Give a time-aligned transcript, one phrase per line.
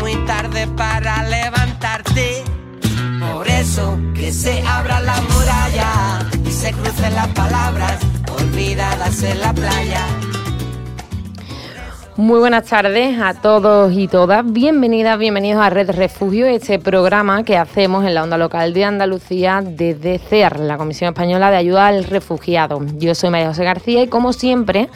[0.00, 2.44] Muy tarde para levantarte.
[3.32, 7.96] Por eso que se abra la muralla y se crucen las palabras
[8.38, 10.04] olvidadas en la playa.
[12.18, 14.44] Muy buenas tardes a todos y todas.
[14.44, 19.62] Bienvenidas, bienvenidos a Red Refugio, este programa que hacemos en la onda local de Andalucía
[19.64, 22.84] desde CER, la Comisión Española de Ayuda al Refugiado.
[22.98, 24.90] Yo soy María José García y como siempre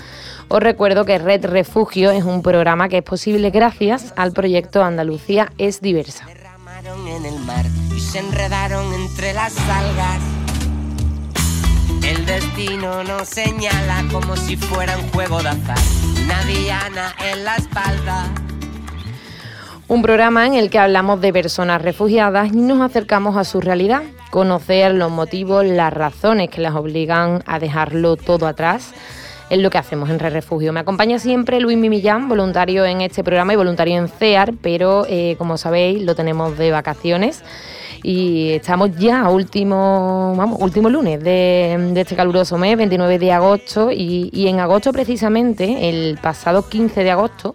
[0.53, 5.53] os recuerdo que Red Refugio es un programa que es posible gracias al proyecto Andalucía
[5.59, 6.27] es diversa.
[6.27, 7.65] en el mar
[7.97, 10.19] y se enredaron entre las algas.
[12.03, 15.79] El destino nos señala como si fuera un juego de azar
[17.25, 18.35] en la espalda.
[19.87, 24.03] Un programa en el que hablamos de personas refugiadas y nos acercamos a su realidad,
[24.31, 28.93] conocer los motivos, las razones que las obligan a dejarlo todo atrás.
[29.51, 30.73] Es lo que hacemos en Re Refugio.
[30.73, 35.35] Me acompaña siempre Luis Mimillán, voluntario en este programa y voluntario en CEAR, pero eh,
[35.39, 37.43] como sabéis lo tenemos de vacaciones
[38.03, 44.47] y estamos ya último, vamos, último lunes de, este caluroso mes, 29 de agosto, y,
[44.47, 47.55] en agosto precisamente, el pasado 15 de agosto,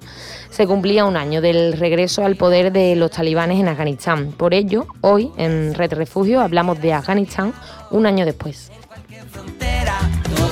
[0.50, 4.34] se cumplía un año del regreso al poder de los talibanes en Afganistán.
[4.34, 7.54] Por ello, hoy en Red Refugio hablamos de Afganistán
[7.92, 8.72] un año después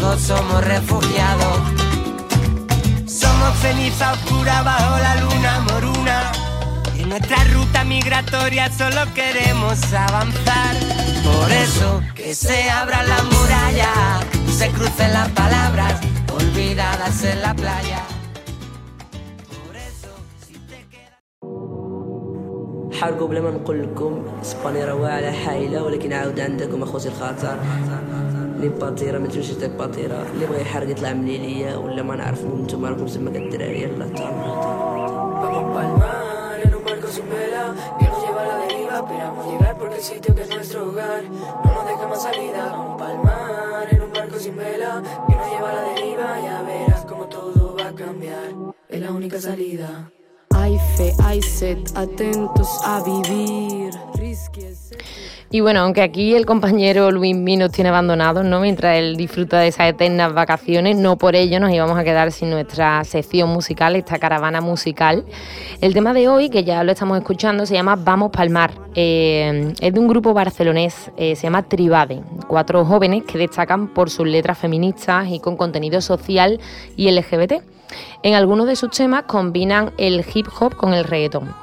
[0.02, 1.58] Todos somos refugiados,
[3.06, 6.32] somos ceniza oscura bajo la luna moruna
[7.08, 10.74] en nuestra ruta migratoria solo queremos avanzar.
[11.24, 14.20] Por eso que se abra la muralla,
[14.50, 16.00] se crucen las palabras
[16.32, 18.02] olvidadas en la playa.
[23.00, 27.58] حاول قبل ما نقول لكم اسبانيا راه حايله ولكن عاود عندكم اخوتي الخاطر
[28.62, 32.44] لي باتيرا ما تمشي تاك باتيرا اللي بغى يحرق يطلع من ليا ولا ما نعرف
[32.44, 34.98] نتوما راكم تما كالدراري يلا تعالوا
[37.18, 38.94] sin vela que nos lleva a la deriva.
[38.98, 42.66] Esperamos llegar porque el sitio que es nuestro hogar no nos deja más salida.
[42.72, 46.40] Vamos palmar en un barco sin vela que nos lleva a la deriva.
[46.40, 48.54] Ya verás como todo va a cambiar.
[48.88, 50.10] Es la única salida.
[50.54, 53.92] Hay fe, hay sed, atentos a vivir.
[55.53, 58.59] y bueno, aunque aquí el compañero Luis Mí nos tiene abandonados, ¿no?
[58.59, 62.49] Mientras él disfruta de esas eternas vacaciones, no por ello nos íbamos a quedar sin
[62.49, 65.23] nuestra sección musical, esta caravana musical.
[65.79, 68.71] El tema de hoy, que ya lo estamos escuchando, se llama Vamos Palmar.
[68.95, 72.23] Eh, es de un grupo barcelonés, eh, se llama Tribade.
[72.47, 76.59] Cuatro jóvenes que destacan por sus letras feministas y con contenido social
[76.95, 77.61] y LGBT.
[78.23, 81.62] En algunos de sus temas combinan el hip hop con el reggaetón.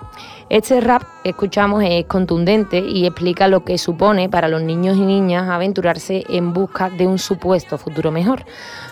[0.50, 5.02] Este rap que escuchamos es contundente y explica lo que supone para los niños y
[5.02, 8.44] niñas aventurarse en busca de un supuesto futuro mejor.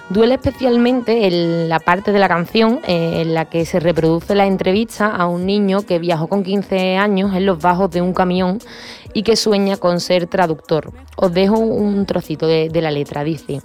[0.09, 4.47] Duele especialmente en la parte de la canción eh, en la que se reproduce la
[4.47, 8.61] entrevista a un niño que viajó con 15 años en los bajos de un camión
[9.13, 10.93] y que sueña con ser traductor.
[11.17, 13.63] Os dejo un trocito de, de la letra, dice.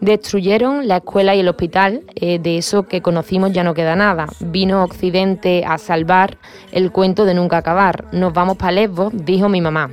[0.00, 4.26] Destruyeron la escuela y el hospital, eh, de eso que conocimos ya no queda nada.
[4.40, 6.38] Vino Occidente a salvar
[6.70, 8.04] el cuento de nunca acabar.
[8.12, 9.90] Nos vamos para Lesbos, dijo mi mamá.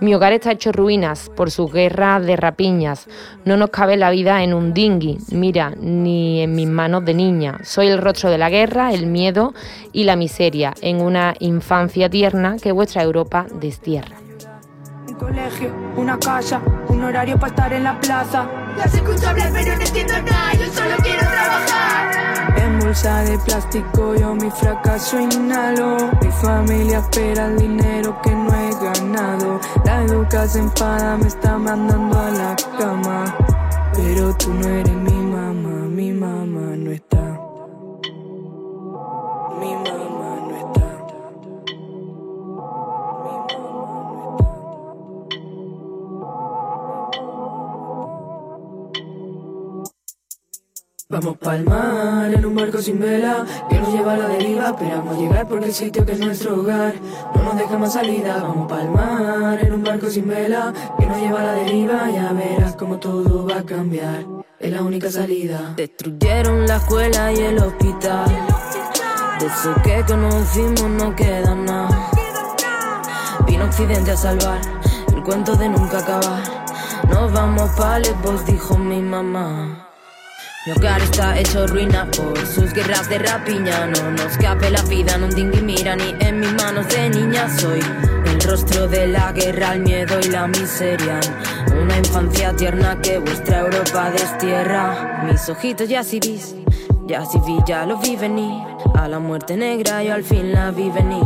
[0.00, 3.06] Mi hogar está hecho ruinas por su guerra de rapiñas.
[3.44, 7.58] No nos cabe la vida en un dinghy, mira, ni en mis manos de niña.
[7.62, 9.54] Soy el rostro de la guerra, el miedo
[9.92, 14.16] y la miseria en una infancia tierna que vuestra Europa destierra
[15.22, 18.46] colegio, una casa, un horario para estar en la plaza.
[18.76, 22.58] Las escucho hablar pero no entiendo nada, yo solo quiero trabajar.
[22.58, 26.10] En bolsa de plástico yo mi fracaso inhalo.
[26.20, 29.60] Mi familia espera el dinero que no he ganado.
[29.84, 33.36] La educación enfada, me está mandando a la cama.
[33.94, 35.86] Pero tú no eres mi mamá.
[35.88, 37.21] Mi mamá no está.
[51.12, 54.70] Vamos pa'l mar en un barco sin vela que nos lleva a la deriva.
[54.70, 56.94] Esperamos llegar porque el sitio que es nuestro hogar
[57.34, 58.38] no nos deja más salida.
[58.42, 62.10] Vamos pa'l mar en un barco sin vela que nos lleva a la deriva.
[62.10, 64.24] Ya verás como todo va a cambiar.
[64.58, 65.74] Es la única salida.
[65.76, 68.30] Destruyeron la escuela y el hospital.
[69.38, 72.10] De eso que conocimos no queda nada.
[73.46, 74.62] Vino Occidente a salvar
[75.14, 76.42] el cuento de nunca acabar.
[77.10, 79.91] Nos vamos pa' vos dijo mi mamá.
[80.64, 83.86] Mi hogar está hecho ruina por sus guerras de rapiña.
[83.86, 87.80] No nos cabe la vida, no dingui mira ni en mis manos de niña soy.
[88.26, 91.18] El rostro de la guerra, el miedo y la miseria.
[91.82, 95.24] Una infancia tierna que vuestra Europa destierra.
[95.24, 96.54] Mis ojitos ya sí vis,
[97.08, 98.62] ya sí vi, ya lo vi venir.
[98.94, 101.24] A la muerte negra yo al fin la vi venir.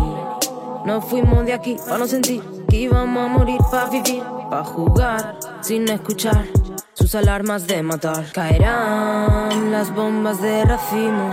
[0.86, 5.38] No fuimos de aquí para no sentir que íbamos a morir para vivir, para jugar
[5.60, 6.46] sin escuchar
[6.96, 8.32] sus alarmas de matar.
[8.32, 11.30] Caerán las bombas de racimo.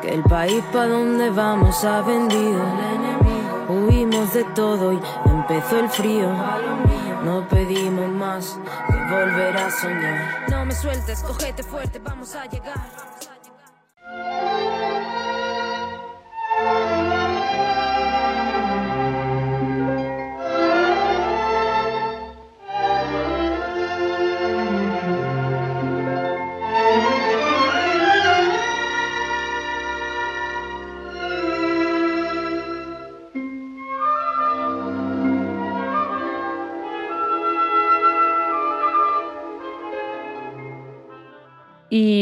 [0.00, 2.62] Que el país pa' donde vamos ha vendido.
[3.68, 6.28] Huimos de todo y empezó el frío.
[7.24, 10.48] No pedimos más que volver a soñar.
[10.48, 12.78] No me sueltes, cogete fuerte, vamos a llegar.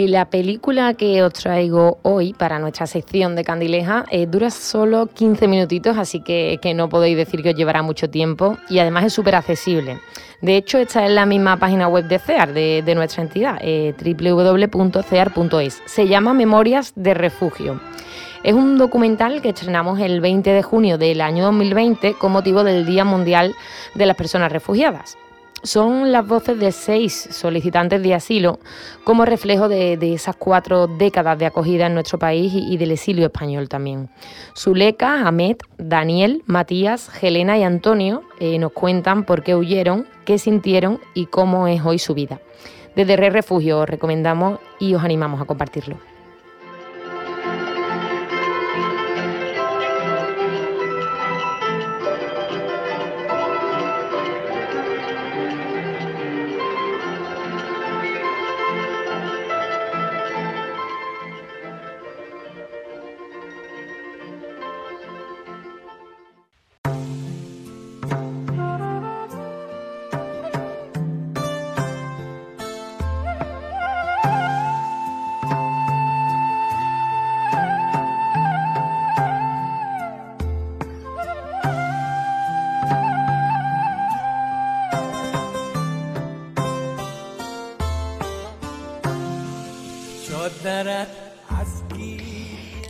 [0.08, 5.46] La película que os traigo hoy para nuestra sección de Candileja eh, dura solo 15
[5.46, 9.34] minutitos, así que, no podéis decir que os llevará mucho tiempo y además es súper
[9.34, 10.00] accesible.
[10.40, 15.82] De hecho, esta es la misma página web de CEAR, de, nuestra entidad, eh, www.cear.es.
[15.86, 17.80] Se llama Memorias de Refugio.
[18.42, 22.86] Es un documental que estrenamos el 20 de junio del año 2020 con motivo del
[22.86, 23.54] Día Mundial
[23.94, 25.18] de las Personas Refugiadas
[25.62, 28.58] son las voces de seis solicitantes de asilo
[29.04, 33.68] como reflejo de, esas cuatro décadas de acogida en nuestro país y, del exilio español
[33.68, 34.08] también.
[34.56, 41.00] Zuleika, Ahmed, Daniel, Matías, Helena y Antonio eh, nos cuentan por qué huyeron, qué sintieron
[41.14, 42.40] y cómo es hoy su vida.
[42.96, 46.17] Desde Re Refugio os recomendamos y os animamos a compartirlo.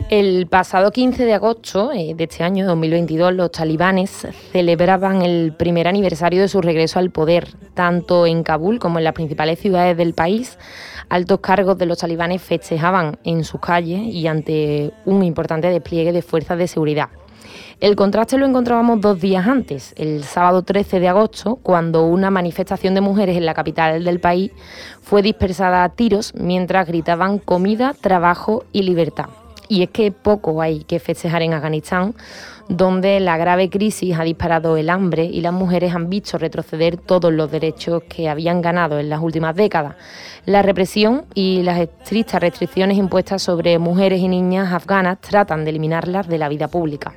[0.09, 5.87] El pasado 15 de agosto eh, de este año 2022, los talibanes celebraban el primer
[5.87, 10.15] aniversario de su regreso al poder, tanto en Kabul como en las principales ciudades del
[10.15, 10.57] país.
[11.09, 16.23] Altos cargos de los talibanes festejaban en sus calles y ante un importante despliegue de
[16.23, 17.09] fuerzas de seguridad.
[17.79, 22.93] El contraste lo encontrábamos dos días antes, el sábado 13 de agosto, cuando una manifestación
[22.93, 24.51] de mujeres en la capital del país
[25.01, 29.29] fue dispersada a tiros mientras gritaban comida, trabajo y libertad.
[29.69, 32.15] Y es que poco hay que festejar en Afganistán,
[32.67, 37.31] donde la grave crisis ha disparado el hambre y las mujeres han visto retroceder todos
[37.31, 39.95] los derechos que habían ganado en las últimas décadas.
[40.45, 46.27] La represión y las estrictas restricciones impuestas sobre mujeres y niñas afganas tratan de eliminarlas
[46.27, 47.13] de la vida pública.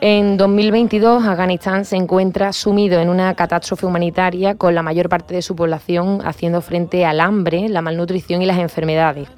[0.00, 5.42] En 2022, Afganistán se encuentra sumido en una catástrofe humanitaria con la mayor parte de
[5.42, 9.28] su población haciendo frente al hambre, la malnutrición y las enfermedades,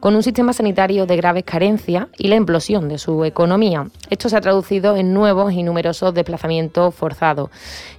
[0.00, 3.86] con un sistema sanitario de graves carencias y la implosión de su economía.
[4.08, 7.50] Esto se ha traducido en nuevos y numerosos desplazamientos forzados.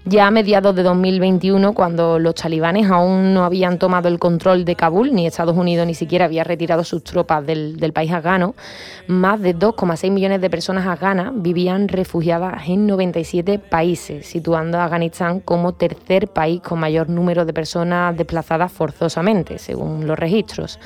[0.04, 4.76] Ya a mediados de 2021, cuando los talibanes aún no habían tomado el control de
[4.76, 8.56] Kabul, ni Estados Unidos ni siquiera había retirado sus tropas del, país afgano,
[9.06, 15.40] más de 2,6 millones de personas afganas vivían refugiadas en 97 países, situando a Afganistán
[15.40, 20.80] como tercer país con mayor número de personas desplazadas forzosamente, según los registros.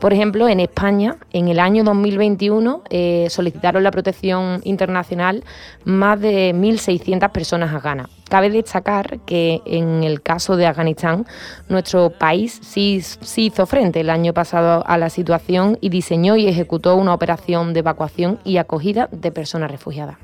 [0.00, 5.42] Por ejemplo, en España, en el año 2021, eh, solicitaron la protección internacional
[5.84, 8.08] más de 1.600 personas afganas.
[8.28, 11.26] Cabe destacar que en el caso de Afganistán,
[11.68, 16.46] nuestro país sí, sí, hizo frente el año pasado a la situación y diseñó y
[16.46, 20.18] ejecutó una operación de evacuación y acogida de personas refugiadas.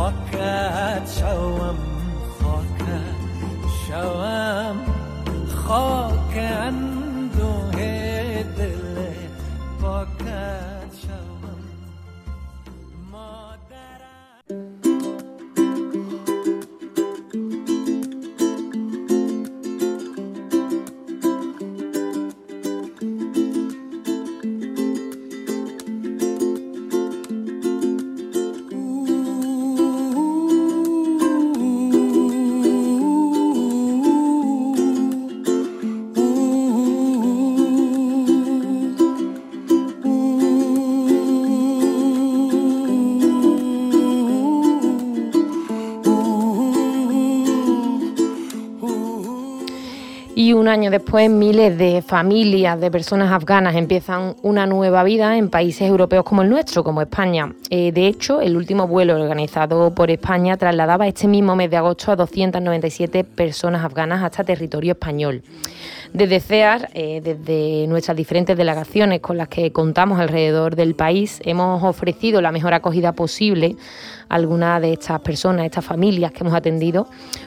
[0.00, 1.76] خاکت شوم
[2.40, 3.20] خاکت
[3.86, 4.76] شوم
[5.48, 6.99] خاکن
[50.80, 56.24] año después, miles de familias de personas afganas empiezan una nueva vida en países europeos
[56.24, 57.52] como el nuestro, como España.
[57.68, 62.12] Eh, de hecho, el último vuelo organizado por España trasladaba este mismo mes de agosto
[62.12, 65.42] a 297 personas afganas hasta territorio español.
[66.12, 71.84] Desde CEAR, eh, desde nuestras diferentes delegaciones con las que contamos alrededor del país, hemos
[71.84, 73.76] ofrecido la mejor acogida posible
[74.28, 77.06] a algunas de estas personas, estas familias que hemos atendido,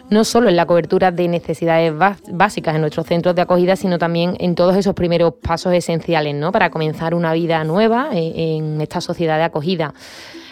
[0.09, 1.93] no solo en la cobertura de necesidades
[2.31, 6.53] básicas en nuestros centros de acogida, sino también en todos esos primeros pasos esenciales ¿no?
[6.53, 9.93] para comenzar una vida nueva en, esta sociedad de acogida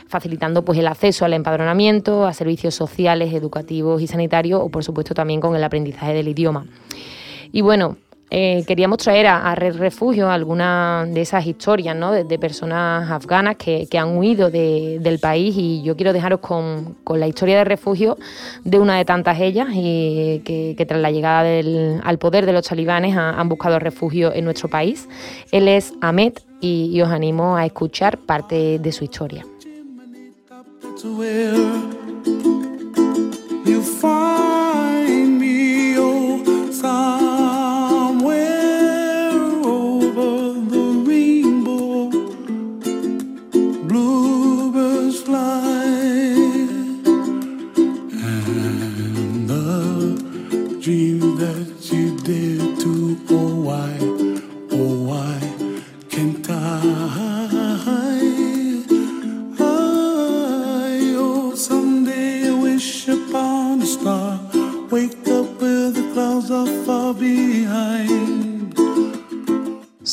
[0.07, 5.13] facilitando pues el acceso al empadronamiento, a servicios sociales, educativos y sanitarios o por supuesto
[5.13, 6.65] también con el aprendizaje del idioma.
[7.51, 7.97] Y bueno,
[8.33, 12.13] eh, queríamos traer a, Red Refugio algunas de esas historias ¿no?
[12.13, 17.57] de, personas afganas que, han huido del país y yo quiero dejaros con, la historia
[17.57, 18.17] de refugio
[18.63, 21.41] de una de tantas ellas y que, tras la llegada
[22.03, 25.09] al poder de los talibanes han buscado refugio en nuestro país.
[25.51, 29.45] Él es Ahmed y, os animo a escuchar parte de su historia.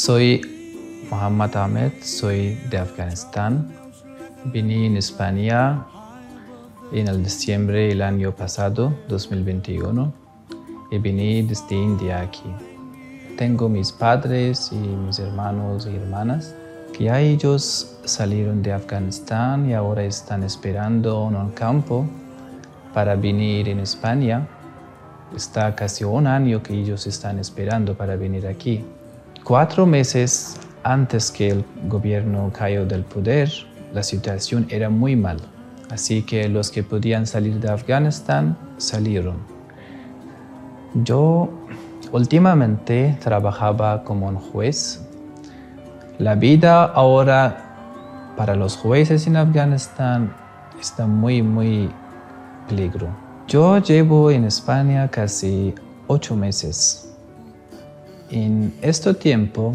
[0.09, 0.41] Soy
[1.11, 3.71] Mohammad Ahmed, soy de Afganistán.
[4.47, 5.85] Vine en España
[6.93, 10.11] en el diciembre del año pasado, 2021,
[10.93, 12.51] y vine desde India aquí.
[13.37, 16.55] Tengo mis padres y mis hermanos y hermanas,
[16.97, 22.07] que ya ellos salieron de Afganistán y ahora están esperando en un campo
[22.95, 24.49] para venir en España.
[25.37, 28.83] Está casi un año que ellos están esperando para venir aquí.
[29.49, 33.51] Cuatro meses antes que el gobierno cayó del poder,
[33.95, 35.39] la situación era muy mal.
[35.89, 39.39] Así que los que podían salir de Afganistán salieron.
[40.93, 41.49] Yo
[42.13, 45.03] últimamente trabajaba como un juez.
[46.19, 50.35] La vida ahora para los jueces en Afganistán
[50.79, 51.89] está muy, muy
[52.69, 53.09] peligro.
[53.47, 55.75] Yo llevo en España casi
[56.07, 57.08] ocho meses
[58.31, 59.75] en este tiempo,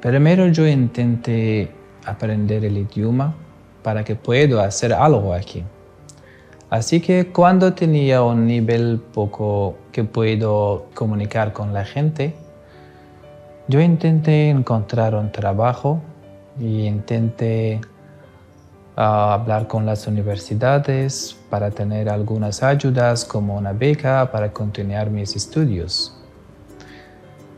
[0.00, 1.70] primero yo intenté
[2.04, 3.34] aprender el idioma
[3.82, 5.64] para que pueda hacer algo aquí.
[6.70, 12.34] Así que cuando tenía un nivel poco que puedo comunicar con la gente,
[13.68, 16.00] yo intenté encontrar un trabajo
[16.58, 17.80] y intenté
[18.96, 25.36] ah, hablar con las universidades para tener algunas ayudas como una beca para continuar mis
[25.36, 26.21] estudios.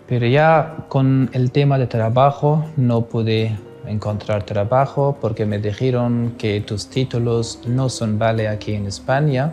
[0.07, 3.57] Pero ya con el tema de trabajo no pude
[3.87, 9.53] encontrar trabajo porque me dijeron que tus títulos no son vale aquí en España.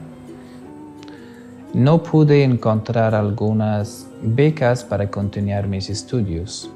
[1.73, 6.69] no pude encontrar algunas becas para continuar mis estudios.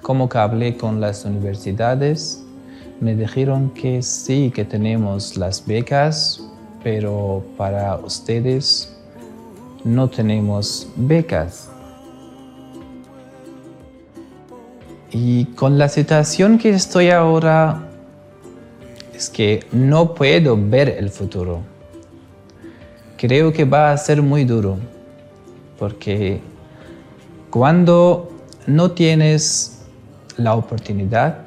[0.00, 2.42] Como que hablé con las universidades,
[3.00, 6.42] me dijeron que sí, que tenemos las becas,
[6.82, 8.96] pero para ustedes
[9.84, 11.70] no tenemos becas.
[15.12, 17.88] Y con la situación que estoy ahora,
[19.12, 21.62] es que no puedo ver el futuro.
[23.16, 24.78] Creo que va a ser muy duro,
[25.78, 26.40] porque
[27.50, 28.30] cuando
[28.66, 29.82] no tienes
[30.36, 31.38] la oportunidad,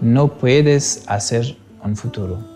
[0.00, 2.53] no puedes hacer un futuro.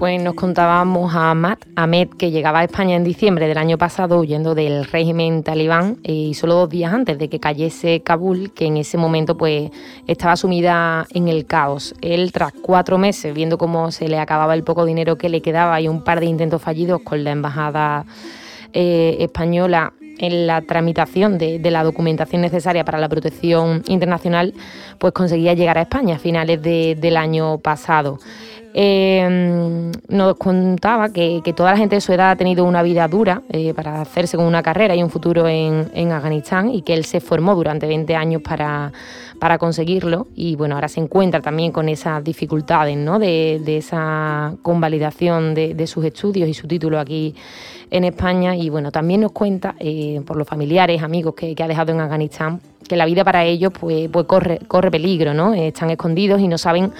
[0.00, 4.18] Pues nos contábamos a Matt Ahmed que llegaba a España en diciembre del año pasado
[4.18, 8.78] huyendo del régimen talibán y solo dos días antes de que cayese Kabul, que en
[8.78, 9.70] ese momento pues
[10.06, 11.94] estaba sumida en el caos.
[12.00, 15.78] Él tras cuatro meses viendo cómo se le acababa el poco dinero que le quedaba
[15.82, 18.06] y un par de intentos fallidos con la embajada
[18.72, 24.54] eh, española en la tramitación de, la documentación necesaria para la protección internacional,
[24.98, 28.18] pues conseguía llegar a España a finales del año pasado.
[28.72, 33.42] Eh, nos contaba que, toda la gente de su edad ha tenido una vida dura
[33.48, 37.20] eh, para hacerse con una carrera y un futuro en, Afganistán y que él se
[37.20, 38.92] formó durante 20 años para,
[39.58, 43.18] conseguirlo y bueno, ahora se encuentra también con esas dificultades ¿no?
[43.18, 47.34] de, esa convalidación de, sus estudios y su título aquí
[47.90, 51.92] en España y bueno, también nos cuenta eh, por los familiares, amigos que, ha dejado
[51.92, 55.54] en Afganistán que la vida para ellos pues, pues corre, corre peligro, ¿no?
[55.54, 56.92] están escondidos y no saben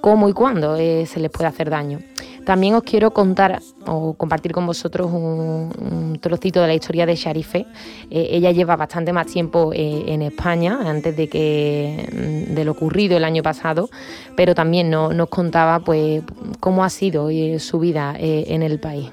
[0.00, 1.98] cómo y cuándo eh, se les puede hacer daño.
[2.46, 7.66] También os quiero contar o compartir con vosotros un, trocito de la historia de Sharife.
[8.10, 13.16] Eh, ella lleva bastante más tiempo en España antes de que mm, de lo ocurrido
[13.16, 13.88] el año pasado,
[14.36, 16.22] pero también nos contaba pues
[16.60, 17.28] cómo ha sido
[17.58, 19.10] su vida en el país.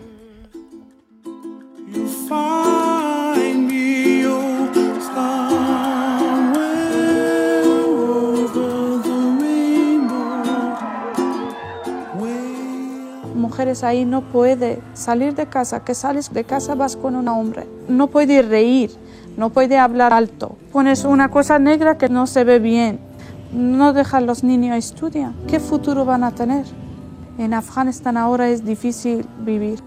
[13.51, 17.67] Mujeres ahí no puede salir de casa, que sales de casa vas con un hombre,
[17.89, 18.91] no puede reír,
[19.35, 23.01] no puede hablar alto, pones una cosa negra que no se ve bien,
[23.51, 26.65] no dejan los niños estudiar, ¿qué futuro van a tener?
[27.37, 29.79] En Afganistán ahora es difícil vivir.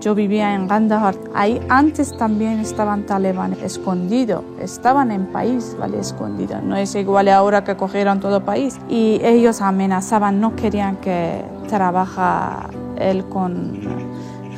[0.00, 1.16] Yo vivía en Gandahar.
[1.34, 4.44] Ahí antes también estaban talibanes escondidos.
[4.60, 5.98] Estaban en país, ¿vale?
[5.98, 6.62] Escondidos.
[6.62, 8.78] No es igual ahora que cogieron todo país.
[8.88, 13.80] Y ellos amenazaban, no querían que trabaja él con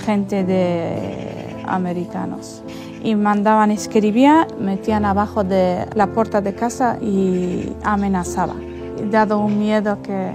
[0.05, 2.63] gente de americanos.
[3.03, 9.11] Y mandaban, escribían, metían abajo de la puerta de casa y amenazaban.
[9.11, 10.33] Dado un miedo que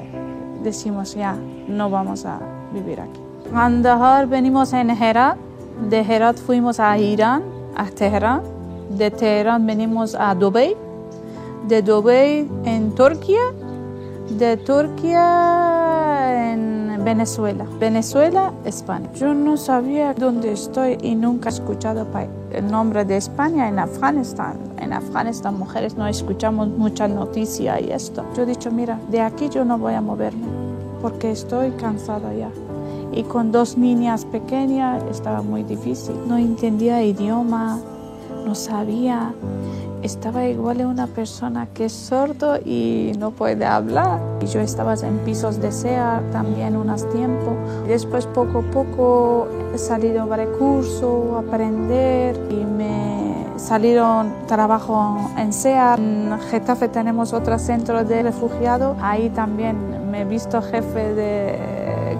[0.63, 1.37] decimos ya,
[1.67, 2.39] no vamos a
[2.73, 3.24] vivir aquí.
[3.51, 5.37] Kandahar venimos en Herat,
[5.89, 7.43] de Herat fuimos a Irán,
[7.75, 8.41] a Teherán,
[8.89, 10.75] de Teherán venimos a Dubái,
[11.67, 13.41] de Dubái en Turquía,
[14.29, 19.09] de Turquía en Venezuela, Venezuela, España.
[19.15, 22.05] Yo no sabía dónde estoy y nunca he escuchado
[22.51, 24.57] el nombre de España en Afganistán.
[24.79, 28.25] En Afganistán, mujeres, no escuchamos mucha noticia y esto.
[28.35, 30.47] Yo he dicho, mira, de aquí yo no voy a moverme
[31.01, 32.49] porque estoy cansada ya
[33.11, 36.15] y con dos niñas pequeñas estaba muy difícil.
[36.27, 37.79] No entendía idioma,
[38.45, 39.33] no sabía.
[40.01, 44.19] Estaba igual a una persona que es sordo y no puede hablar.
[44.39, 47.55] Y yo estaba en pisos de SEA también unos tiempos.
[47.87, 55.95] Después poco a poco he salido a recursos, aprender y me salieron trabajo en SEA.
[55.95, 58.95] En Getafe tenemos otro centro de refugiados.
[59.01, 61.74] Ahí también me he visto jefe de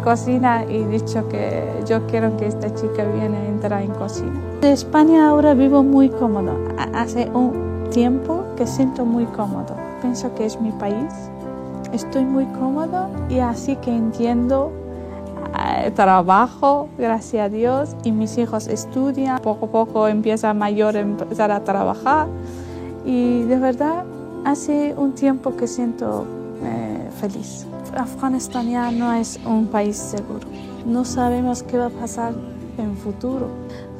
[0.06, 4.40] cocina y dicho que yo quiero que esta chica viene a entrar en cocina.
[4.62, 6.54] En España ahora vivo muy cómodo.
[6.94, 9.76] Hace un tiempo que siento muy cómodo.
[10.02, 11.12] Pienso que es mi país.
[11.92, 14.72] Estoy muy cómodo y así que entiendo
[15.58, 21.00] eh, trabajo, gracias a Dios, y mis hijos estudian, poco a poco empieza mayor a
[21.00, 22.28] empezar a trabajar
[23.06, 24.04] y de verdad
[24.44, 26.26] hace un tiempo que siento
[26.64, 26.85] eh,
[27.16, 27.66] feliz.
[27.96, 30.48] Afganistán ya no es un país seguro.
[30.86, 32.34] No sabemos qué va a pasar
[32.78, 33.48] en futuro.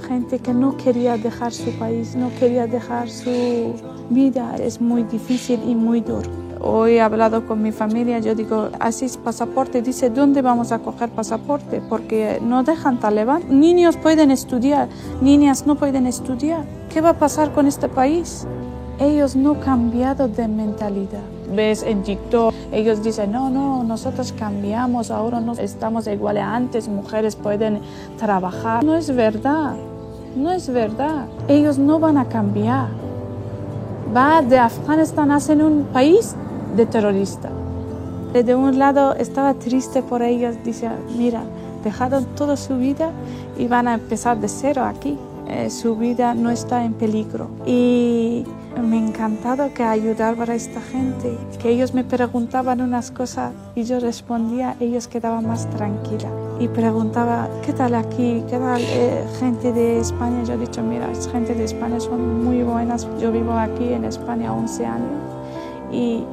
[0.08, 3.74] Gente que no quería dejar su país, no quería dejar su
[4.10, 6.30] vida, es muy difícil y muy duro.
[6.62, 9.82] Hoy he hablado con mi familia, yo digo, así es pasaporte.
[9.82, 11.82] Dice, ¿dónde vamos a coger pasaporte?
[11.90, 13.44] Porque no dejan talibán.
[13.60, 14.90] Niños pueden estudiar,
[15.22, 16.64] niñas no pueden estudiar.
[16.92, 18.48] ¿Qué va a pasar con este país?
[19.00, 21.35] Ellos no han cambiado de mentalidad.
[21.54, 27.36] Ves en TikTok, ellos dicen, no, no, nosotros cambiamos, ahora no estamos iguales antes, mujeres
[27.36, 27.82] pueden
[28.18, 28.84] trabajar.
[28.84, 29.76] No es verdad,
[30.36, 31.28] no es verdad.
[31.48, 32.88] Ellos no van a cambiar.
[34.16, 36.36] Va de Afganistán ser un país
[36.76, 37.50] de terrorista.
[38.34, 41.44] De un lado estaba triste por ellos, dice, mira,
[41.86, 43.12] dejaron toda su vida
[43.58, 45.18] y van a empezar de cero aquí.
[45.48, 47.48] Eh, su vida no está en peligro.
[47.66, 48.44] Y
[48.82, 53.84] me ha encantado que ayudar a esta gente, que ellos me preguntaban unas cosas y
[53.84, 56.32] yo respondía, ellos quedaban más tranquilas.
[56.60, 58.44] Y preguntaba, ¿qué tal aquí?
[58.50, 60.44] ¿Qué tal eh, gente de España?
[60.44, 63.08] Yo he dicho, mira, gente de España son muy buenas.
[63.20, 65.22] Yo vivo aquí en España 11 años
[65.92, 66.24] y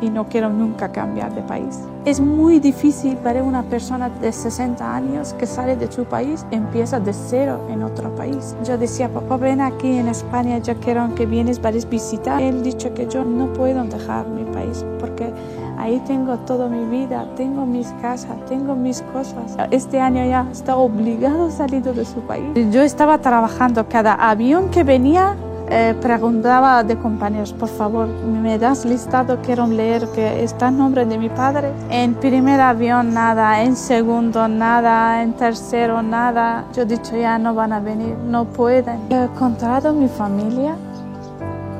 [0.00, 1.80] y no quiero nunca cambiar de país.
[2.06, 7.00] Es muy difícil para una persona de 60 años que sale de su país, empieza
[7.00, 8.54] de cero en otro país.
[8.64, 12.40] Yo decía, papá, ven aquí en España, yo quiero que vienes para visitar.
[12.40, 15.32] Él dicho que yo no puedo dejar mi país porque
[15.78, 19.56] ahí tengo toda mi vida, tengo mis casas, tengo mis cosas.
[19.72, 22.44] Este año ya está obligado a salir de su país.
[22.70, 25.34] Yo estaba trabajando, cada avión que venía
[25.68, 29.38] eh, preguntaba de compañeros, por favor, ¿me das listado?
[29.42, 31.72] Quiero leer que está el nombre de mi padre.
[31.90, 36.64] En primer avión nada, en segundo nada, en tercero nada.
[36.72, 39.00] Yo he dicho ya no van a venir, no pueden.
[39.10, 40.76] He encontrado mi familia.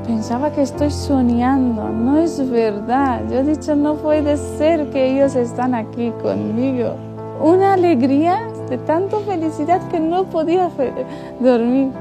[0.04, 3.22] Pensaba que estoy soñando, no es verdad.
[3.30, 6.94] Yo he dicho no puede ser que ellos están aquí conmigo.
[7.40, 10.70] Una alegría de tanta felicidad que no podía
[11.38, 11.92] dormir.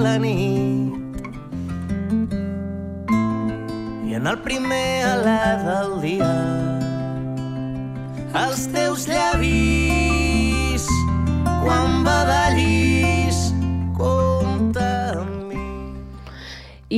[0.00, 0.92] Nit
[4.04, 6.32] i en el primer del dia
[8.34, 9.06] els teus.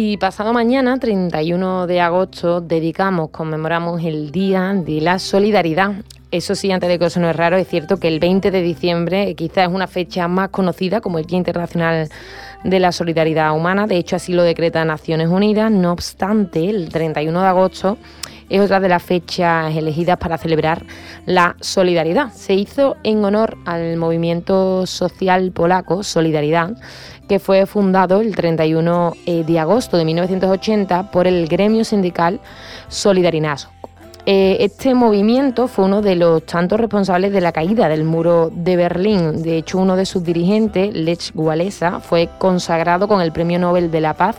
[0.00, 5.96] Y pasado mañana, 31 de agosto, dedicamos, conmemoramos el Día de la Solidaridad.
[6.30, 8.62] Eso sí, antes de que eso no es raro, es cierto que el 20 de
[8.62, 12.08] diciembre quizás es una fecha más conocida como el Día Internacional
[12.64, 13.86] de la solidaridad humana.
[13.86, 15.70] De hecho, así lo decreta Naciones Unidas.
[15.70, 17.98] No obstante, el 31 de agosto
[18.48, 20.84] es otra de las fechas elegidas para celebrar
[21.26, 22.32] la solidaridad.
[22.32, 26.76] Se hizo en honor al movimiento social polaco Solidaridad,
[27.28, 32.40] que fue fundado el 31 eh, de agosto de 1980 por el gremio sindical
[32.88, 33.70] Solidarinazgo.
[34.30, 38.76] Eh, este movimiento fue uno de los tantos responsables de la caída del muro de
[38.76, 39.42] Berlín.
[39.42, 44.02] De hecho, uno de sus dirigentes, Lech Walesa, fue consagrado con el Premio Nobel de
[44.02, 44.36] la Paz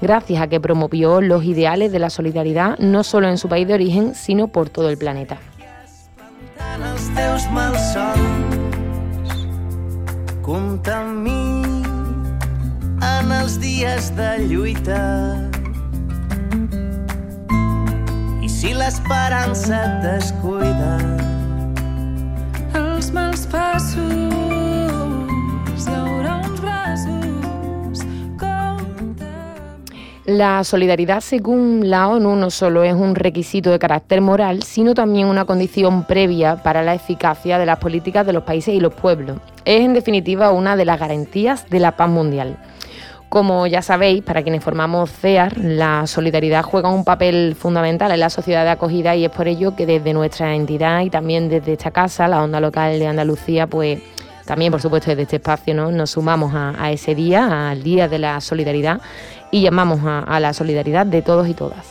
[0.00, 3.74] gracias a que promovió los ideales de la solidaridad no solo en su país de
[3.74, 5.38] origen, sino por todo el planeta.
[18.60, 20.92] Si l'esperança et descuida.
[22.76, 24.02] Els mals passos
[25.80, 28.04] hi haurà uns braços
[30.26, 35.26] La solidaridad, según la ONU, no solo es un requisito de carácter moral, sino también
[35.26, 39.38] una condición previa para la eficacia de las políticas de los países y los pueblos.
[39.64, 42.58] Es, en definitiva, una de las garantías de la paz mundial.
[43.30, 48.28] Como ya sabéis, para quienes formamos CEAR, la solidaridad juega un papel fundamental en la
[48.28, 51.92] sociedad de acogida y es por ello que desde nuestra entidad y también desde esta
[51.92, 54.00] casa, la Onda Local de Andalucía, pues
[54.46, 55.92] también por supuesto desde este espacio ¿no?
[55.92, 59.00] nos sumamos a, ese día, al Día de la Solidaridad
[59.52, 61.86] y llamamos a, la solidaridad de todos y todas.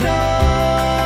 [0.00, 0.99] beija.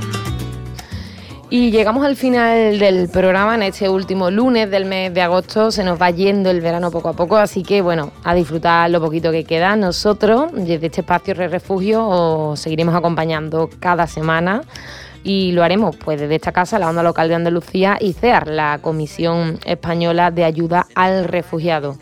[1.53, 5.69] Y llegamos al final del programa en este último lunes del mes de agosto.
[5.69, 9.01] Se nos va yendo el verano poco a poco, así que bueno, a disfrutar lo
[9.01, 9.75] poquito que queda.
[9.75, 14.61] Nosotros, desde este espacio Re Refugio, os seguiremos acompañando cada semana
[15.25, 18.79] y lo haremos pues desde esta casa, la Onda Local de Andalucía y CEAR, la
[18.81, 21.97] Comisión Española de Ayuda al Refugiado.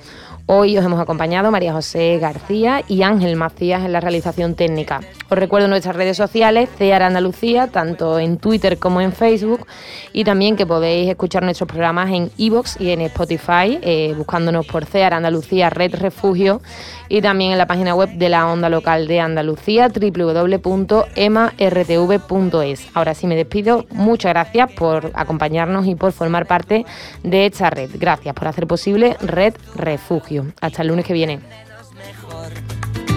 [0.52, 5.00] Hoy os hemos acompañado María José García y Ángel Macías en la realización técnica.
[5.30, 9.68] Os recuerdo nuestras redes sociales, CEAR Andalucía, tanto en Twitter como en Facebook,
[10.12, 14.86] y también que podéis escuchar nuestros programas en iVoox y en Spotify, eh, buscándonos por
[14.86, 16.64] CEAR Andalucía Red Refugio,
[17.10, 22.88] y también en la página web de la Onda Local de Andalucía, www.emartv.es.
[22.96, 26.88] Ahora sí me despido, muchas gracias por acompañarnos y por formar parte
[27.22, 27.92] de esta red.
[28.00, 30.39] Gracias por hacer posible Red Refugio.
[30.62, 31.40] Hasta el lunes que viene.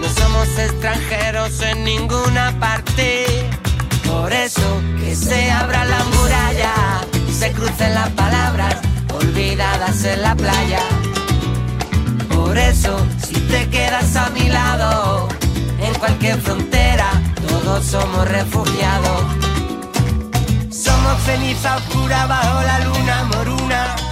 [0.01, 3.27] No somos extranjeros en ninguna parte.
[4.07, 6.75] Por eso que se abra la muralla
[7.29, 8.77] y se crucen las palabras
[9.15, 10.81] olvidadas en la playa.
[12.35, 15.29] Por eso, si te quedas a mi lado,
[15.81, 17.11] en cualquier frontera,
[17.49, 19.23] todos somos refugiados.
[20.71, 24.12] Somos ceniza oscura bajo la luna moruna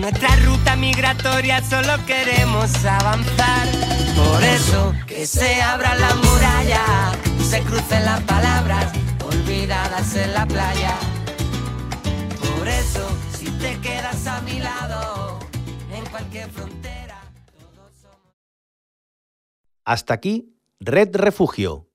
[0.00, 3.68] nuestra ruta migratoria solo queremos avanzar.
[4.16, 8.92] Por eso que se abra la muralla, se crucen las palabras
[9.24, 10.96] olvidadas en la playa.
[12.58, 15.38] Por eso, si te quedas a mi lado,
[15.92, 17.20] en cualquier frontera,
[17.52, 18.34] todos somos...
[19.84, 21.88] Hasta aquí, Red Refugio,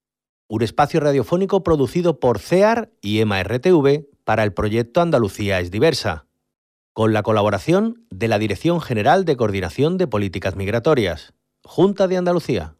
[0.47, 6.24] un espacio radiofónico producido por CEAR y EMA-RTV para el proyecto Andalucía es diversa
[6.95, 12.75] con la colaboración de la Dirección General de Coordinación de Políticas Migratorias, Junta de Andalucía.